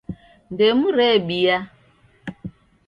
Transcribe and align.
Ndemu 0.53 0.87
rebia. 0.97 1.57